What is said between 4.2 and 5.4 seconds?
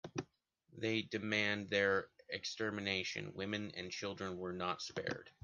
were not spared.